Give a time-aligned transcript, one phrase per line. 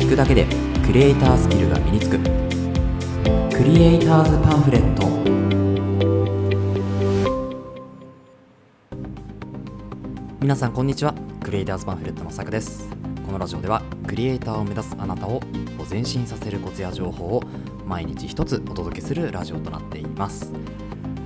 [0.00, 0.44] 聞くだけで
[0.84, 2.18] クリエイタースキルが身につく。
[2.18, 5.04] クリエイターズパンフレット。
[10.40, 11.14] 皆さんこんにちは。
[11.44, 12.88] クリエイターズパンフレットのさくです。
[13.24, 17.44] このラジオではクリエイターを目指すあなたを一歩前進させるコツや情報を
[17.86, 20.52] 毎日一つお届けするラジオとなっています。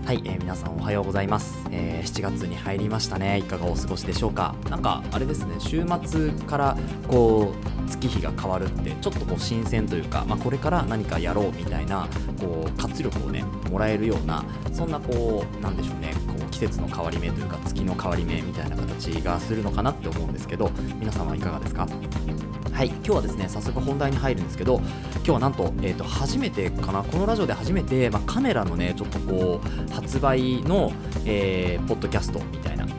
[0.08, 3.36] はい、えー皆さんおはようございます、えー7月に入りましたね。
[3.40, 4.54] いかがお過ごしでしょうか。
[4.70, 12.08] なんかあれですね週末からこう月日が変わるってちょっとこう新鮮というか、まあ、これから何かやろうみたいな
[12.40, 21.86] こう活力をねもらえるようなそんなこうなんでしょうねこう季節の変わり目というか月の変わり目みたいな形がするのかなって思うんですけど皆さんはいかがですか？
[22.72, 27.02] はい、今日はですね早速本題に入るんですけど今日はなんと,、えー、と初めてかな？
[27.02, 30.92] このラジオで初めて、まあ、カメラのねちょっとこう発売の、
[31.24, 32.90] えーポッドキャストみたいな、うん、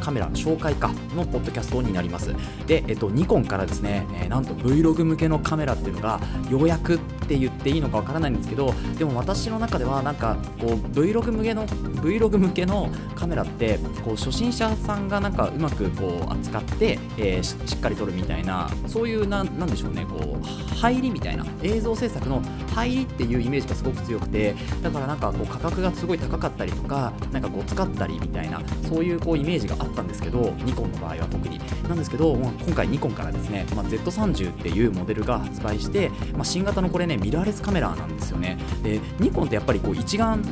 [0.00, 2.34] カメラの紹介かのポッドキャストになります。
[2.66, 22.42] で、えっとニコンからですね、えーなんと Vlog 向けのカメラっていうのがようやくって言っていいのかわからないんですけどでも私の中ではなんかこう Vlog 向けの Vlog 向けのカメラってこう初心者さんがなんかうまくこう扱って、えーしっかり撮るみたいなそういうなんなんでしょうねこう入りみたいな映像制作の
[22.74, 31.60] 入りっていうイメージがすごく強くてだからなんかこう価格がすごい高かったりとかなんかこう使ったりみたいなそういうこうイメージがあったんですけどニコンの場合は特に。
[31.88, 38.58] なんですけど、まあ今回ニコンからですね、まあ、Z30 っていうモデルが発売して、まあ、新型のこれねミラーレスカメラなんですよね。
[38.82, 40.42] でニコンってやっぱりこう一眼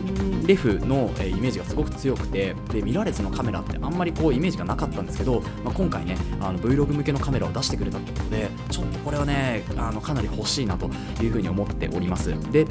[0.46, 10.90] レフのえイメージがすごく強くてでミラーレスのカメラってあんまりこうイメージがなかったんですけど、まあ、今回ねあの Vlog 向けのカメラを出してくれたってことでちょっとこれはねあのかなり欲しいなと
[11.22, 12.34] いうふうに思っております。
[12.50, 12.66] で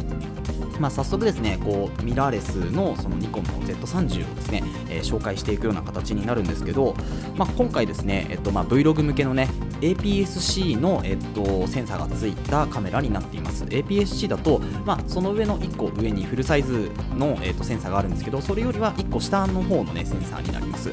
[0.79, 6.95] まあ、早速ですねこうミラーレスのそのニコンの Z30 をですね、えー紹介していくような形になるんですけど、
[7.35, 9.49] まあ、今回ですね、えっとまあ、Vlog 向けのね
[9.81, 13.65] APS-C の、えっと、センサーがついたカメラになっています。
[13.65, 20.91] APS-C だと、まあ、その上の1個上にフルサイズの、えっと、センサーがあるんですけどそれよりは1個下の方のねセンサーになります。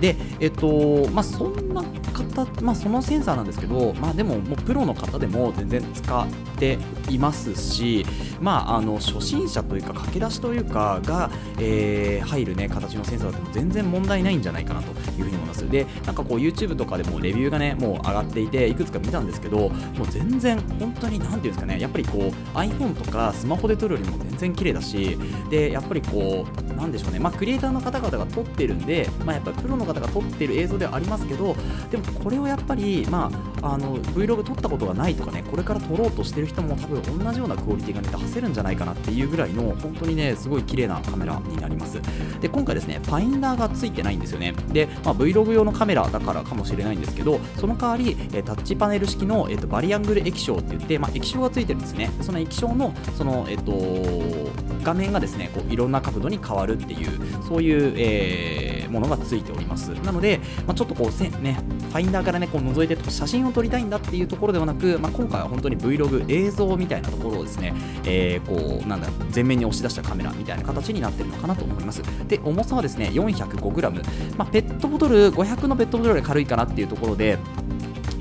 [0.00, 6.26] でえっとまあそんな方まあそのセンサーなんですけどまあでももうプロの方でも全然使っ
[6.58, 8.06] ていますし
[8.40, 15.68] まああの初心者というか駆け出しというかが、えー入るね形のセンサーだと全然問題ないんじゃないかなというふうに思います。
[15.68, 25.18] でなんかこう YouTube とかでもレビューがねもう上がってっていていくつか見たんですけどもう全然本当になんていうんですかねやっぱりこう iPhone とかスマホで撮るよりも全然綺麗だし
[25.50, 31.56] でやっぱりこうなんでしょうねまあクリエイターの方々が撮ってるんでまあやっぱりプロの方が撮ってる映像ではありますけど
[31.90, 33.30] でもこれをやっぱりま
[33.62, 42.00] ああの Vlog 撮ったことがないとかねこれから撮ろうとしてる人も多分同じようなクオリティがね出せるんじゃないかなっていうぐらいの本当にねすごい綺麗なカメラになります。
[42.40, 44.54] で今回ですねファインダーがついてないんですよね。
[44.72, 52.10] で、まあ、Vlog 用のカメラだからかもしれないんですけどその代わり、えタッチパネル式の、えー、とバリアングル液晶って言って、まあ、液晶がついてるんですね。
[52.20, 54.50] その液晶のその、えー、と
[54.82, 57.08] 画面がですねこういろんな角度に変わるっていう
[57.48, 59.88] そういう、えーものがついております。
[60.04, 61.58] なので、まあ、ちょっとこうせね
[61.90, 67.72] ファインダーからねこう覗いて写真を撮りたいんだっていうところではなく、まあ、今回は本当に Vlog 映像みたいなところをですね、
[68.04, 72.02] えーこうなんだ前面に押し出したカメラみたいな形になってるのかなと思います。
[72.26, 77.38] で重さはですね 405g、まあ、ペットボトル500のペットボトルより軽いかなっていうところで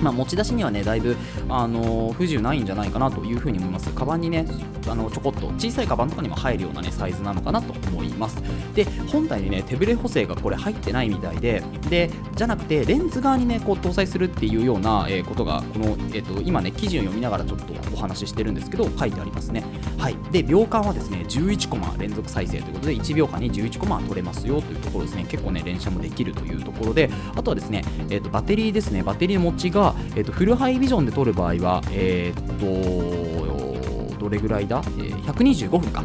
[0.01, 1.15] まあ、持ち出しにはねだいぶ、
[1.47, 3.89] あのー不自由ないんじゃないかなというふうに思います。
[3.91, 4.45] カバンにね
[4.87, 8.41] あのちょこっと小さいカバンとかにも入るようなねサイズなのかなと思います。
[8.73, 19.63] で本体にね手ブレ補正がこれ入ってないみたいででじゃなくてレンズ側にねこう搭載するっていうような、えーことがこの、えー、と今ね記事を読みながらちょっとお話ししてるんですけど書いてありますね。
[19.97, 20.17] はい。
[20.31, 25.25] で秒間はですね11コマ連続再生ということで1秒間に11コマ撮れますよというところですね。
[25.29, 29.03] 結構ね連写もできるというところであとはですね、えー、とバッテリーですね。
[29.03, 36.03] バッテリーの持ちが、えー、とフルハイビジョンで撮る場合はえっ、とどれぐらいだ、えー125分か。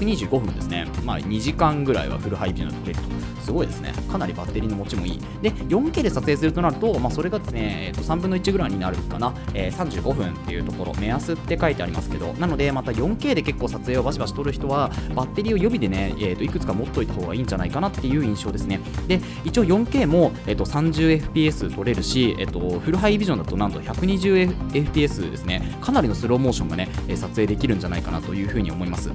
[0.00, 0.86] 125分ですね。
[1.04, 3.92] まあ2時間ぐらいはフルハイビジョンで撮れるとすごいですね。
[4.10, 5.20] かなりバッテリーの持ちもいい。
[5.42, 12.32] で 4K で撮影するとなると、まあ、それがですね、えーと3分の1ぐらいになるかな、えー35分っていうところ目安って書いてありますけど。
[12.34, 18.80] なのでまた 4K で結構撮影をバシバシ撮る人はバッテリーを予備でね、えー、といくつか持っといた方がいいんじゃないかなっていう印象ですね。
[19.08, 25.76] で一応 4K も、えー、と 30fps 撮れるし、えー、とフルハイビジョンだとなんと 120fps ですね。
[25.80, 29.10] かなりのスローモーションがね撮影できるんじゃないかなというふうに思います。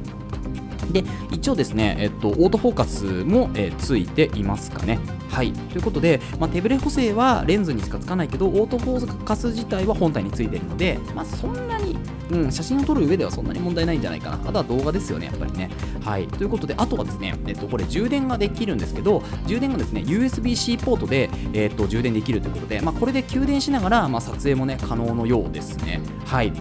[0.92, 5.00] で一応ですね、えっと、オートフォーカスも、えーついていますかね。
[5.30, 11.98] はい、ということで、まあ、手ブレ補正はレンズにしかつかないけどオートフォーカス自体は本体についているので、まあ、そんなに
[12.32, 14.36] うん、写真を撮る上ではそんなに問題ないんじゃないかな。
[14.36, 15.70] あとは動画ですよねやっぱりね。
[16.04, 16.28] はい。
[16.28, 26.02] ということであとはですねえっとこれ充電ができるんですけど充電がですね USB-C ポートでえっと充電できるということでまあこれで給電しながらまあ撮影もね可能のようですね。
[26.26, 26.52] はい。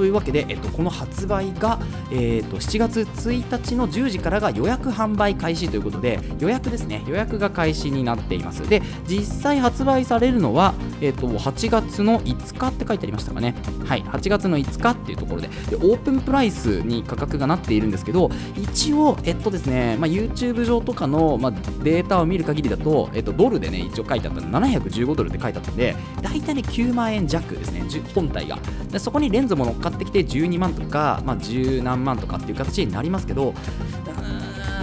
[0.00, 1.78] というわけで、えっと、この発売が、
[2.10, 7.04] えっと、7月1日の10時からが予約販売開始ということで予約ですね。
[7.06, 8.66] 予約が開始になっています。
[8.66, 13.54] で実際発売されるのは、えっと、8月の5日って書いてありましたかね。
[13.84, 14.02] はい。
[14.04, 15.48] 8月の5日っていうところで。
[15.68, 21.52] でオープンプライスに価格がなっているんですけど一応えっとですね、まあ、YouTube 上とかの、まあ、
[21.82, 27.82] データを見る限りだと、えっと、ドルでね一応書いてあったの715ドルって書いてあったんで大体ね9万円弱ですね
[28.14, 28.58] 本体が。
[28.90, 33.54] でそこにレンズも乗っかってきて12万とか、まあ、10何万とかっていう形になりますけど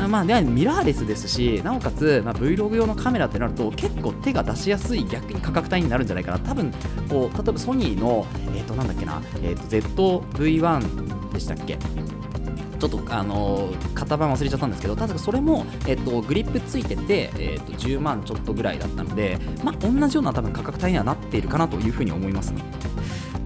[0.08, 6.72] まあね、ミラーレスですし、なおかつ、まあ、Vlog 用のカメラってなると、結構手が出しやすい逆に価格帯になるんじゃないかな、多分
[7.10, 8.26] こう例えばソニーの、
[8.56, 11.78] えっ、ー、と、なんだっけな、えっ、ー、と、ZV-1 でしたっけ？
[12.78, 22.64] ちょっとあの型番忘れちゃったんですけど、確かそれも、えっと、グリップついてて、えっと、10万ちょっとぐらいだったので、まあ、同じような多分価格帯にはなっているかなというふうに思います、ね。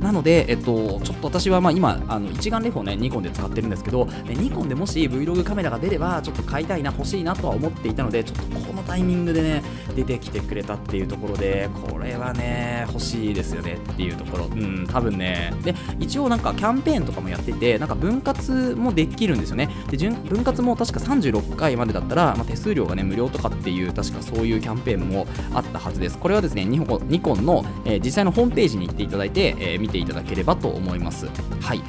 [0.01, 9.63] なので、えっと、ちょっと私はまあ今、あの一眼レフをね、ニコンで使ってるんですけど、ニコンでもし Vlog カメラが出れば、ちょっと買いたいな、欲しいなとは思っていたので、ちょっとこのタイミングでね、
[9.95, 19.69] 出てきてくれたっていうところで、これはね、欲しいですよねっていうところ、うん、多分ね、で、一応なんかキャンペーンとかもやってて、なんか分割もできるんですよね。
[19.89, 26.18] で、分割も確か36回までだったら、まあ、手数料がね、無料とかっていう、確かそういうキャンペーンもあったはずです。
[26.18, 31.28] これはですね、ニコンの、えー、実際のホームページに行っていただいて、えー、見ていただければと思います。
[31.62, 31.82] はい。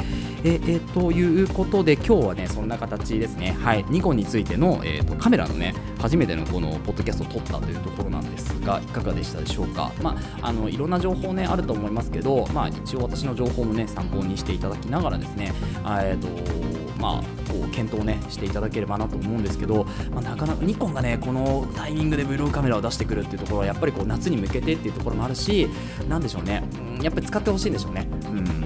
[0.45, 3.57] えー、ということで、今日はね、そんな形ですね。
[3.61, 3.85] はい。
[3.89, 9.93] ニコンについての、えーと、カメラのね、初めてのこのポッドキャストを撮ったというところなんですが、いかがでしたでしょうか？
[10.03, 15.53] まあ、あのいろんな情報ね、あると思いますけど、まあ、一応私の情報もね、参考にしていただきながらですね、
[15.85, 17.23] えっ、ー、と、まあ、
[17.53, 25.69] こう検討ねしていただければなと思うんですけど、まあ、なかなかニコンがねこのタイミングでブルーカメラを出してくるっていうところはやっぱりこう夏に向けてっていうところもあるし
[26.09, 26.63] なんでしょうね、
[26.97, 28.07] うん、やっぱり使ってほしいんでしょうね。
[28.27, 28.62] うん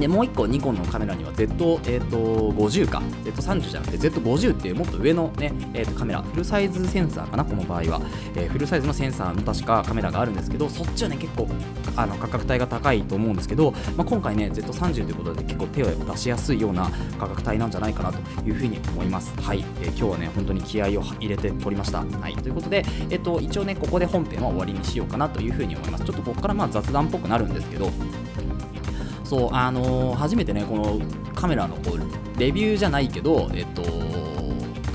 [0.00, 3.02] でもう1個ニコンのカメラには Z、えーと、50か。
[3.24, 6.22] Z30 じゃなくて Z50 っていうもっと上のね、えー、とカメラ。
[6.22, 8.00] フルサイズセンサーかなこの場合は、
[8.34, 11.46] えー、フルサイズのセンサーの確かカメラがあるんですけどそっちはね結構
[11.96, 19.38] あの価格帯が高いと思うんですけど、まあ、今回ね Z30 ということで結構手を出しやすいような価格帯なんじゃないかなというふうに思います。
[19.40, 21.98] はい、えー、今日はね本当に気合を入れて撮りました。
[21.98, 22.34] はい。
[22.36, 26.04] ということで、えーと、一応ねここで本編は終わりにしようかなというふうに思います。
[26.04, 27.90] ちょっとここからまあ雑談っぽくなるんですけど
[29.30, 31.00] そうあのー、初めてねこの
[31.36, 33.82] カメラのこうレビューじゃないけどえっと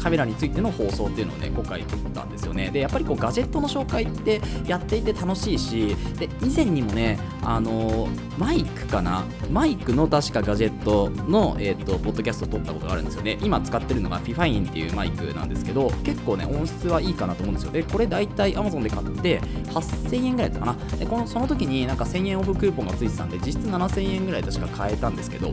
[0.05, 2.69] カメラについての放送っていうのをね今回撮ったんですよね。
[2.69, 8.07] でやっぱりこうガジェットの紹介ってやっていて楽しいしで以前にもねあの
[8.37, 9.23] マイクかな？
[9.49, 13.39] マイクの確かガジェットの、えーと、ポッドキャストを撮ったことがあるんですよね。
[13.41, 17.71] 今使ってるのが FIFINE っていうマイクなんですけど結構ね音質はいいかなと思うんですよ。
[17.71, 20.97] でこれ大体 Amazon で買って8000円ぐらいだったかな？
[20.97, 25.51] でこのその時になんか1000円オフクーポンがついてたんで実質7000円ぐらい確か買えたんですけど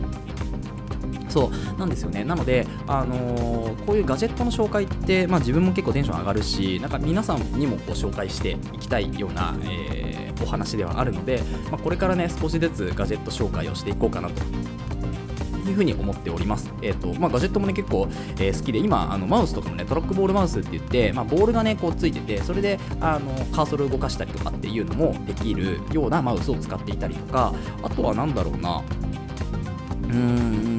[1.33, 2.23] そうなんですよね。
[2.23, 11.41] なので、あのー、こういうガジェットの紹介って、まあ、自分も結構テンション上がるしなんか皆さんにもこう紹介していきたいような、えー、お話ではあるので、
[11.71, 14.43] まあ、これからね少しずつガジェット紹介をしていこうかなと。
[15.69, 16.71] いうふに思っております。
[16.81, 18.07] えっ、ー、と、まあ、ガジェットもね、結構、
[18.37, 28.83] えー、好きで、今、あのマウスとかもね、トラックボールマウスって言って、まあ、ボールがね、こうついてて、それで、あの、カーソルを動かしたりとかっていうのもできるようなマウスを使っていたりとか、あとは何だろうな、
[30.03, 30.72] うーん、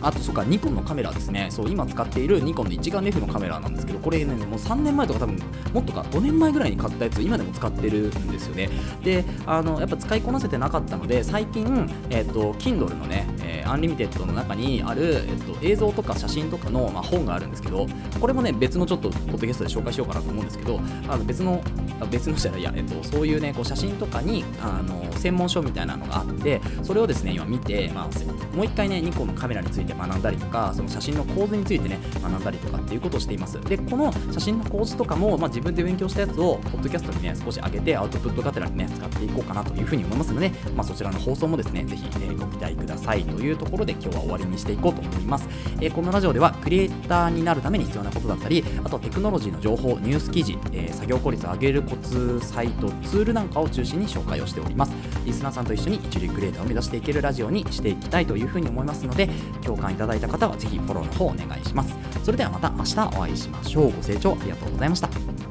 [0.00, 1.48] あとそっかニコンのカメラですね。
[1.50, 5.38] そう今使っているニコンの一眼レフのカメラなんですけどこれねもう3年前とか多分
[5.72, 8.68] もっとか5年前ぐらいに買ったやつ今でも使ってるんですよね。
[9.02, 13.26] であのやっぱ使いこなせてなかったので最近えっ、ー、と Kindle のね、
[13.68, 17.86] Unlimited の中にある、えーと、映像とか写真とかの、まあ、本があるんですけど
[18.20, 21.62] これもね別のちょっとポッドキャストで紹介しようかなと思うんですけどあの別の
[22.10, 33.60] 別のじゃないや、えっと、そういうねこう写真とかにあの専門書みたいなのがあってそれをですね今見て、まあ、もう一回ねニコンのカメラについて学んだりとかその写真の構図についてね学んだりとかっていうことをしています。
[33.60, 45.48] でこの写真の構図とかも、まあ、自分で勉強したやつをポッドキャストにね少し上げてアウトプットがてらにね使っていこうかなというふうに思いますので、まあ、そちらの放送もですねぜひ、えー、ご期待くださいというところで今日は終わりにしていこうと思います、
[45.80, 54.92] えー、このラジオではクリエイターになるために必要なことだったりあとテクノロジーの情報ニュース記事、えー、作業効率を上げるコツサイトツールなんかを中心に紹介をしております。
[55.24, 59.28] リスナーさんと一緒に一流クリエイターを目指していけるラジオにしていきたいというふうに思いますので
[59.62, 61.96] 共感いただいた方はぜひフォローの方お願いします。
[62.22, 63.84] それではまた明日お会いしましょう。
[63.92, 65.47] ご清聴ありがとうございました。